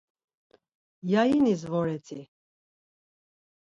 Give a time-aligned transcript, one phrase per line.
[1.11, 2.21] Yayinis voreti?